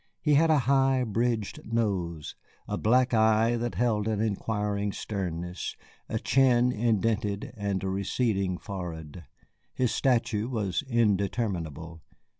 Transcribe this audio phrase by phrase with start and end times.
[0.19, 2.33] He had a high bridged nose,
[2.67, 5.77] a black eye that held an inquiring sternness,
[6.09, 9.25] a chin indented, and a receding forehead.
[9.75, 12.01] His stature was indeterminable.